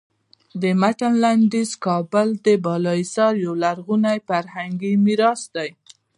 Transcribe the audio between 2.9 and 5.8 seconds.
حصار یو لرغونی فرهنګي میراث دی.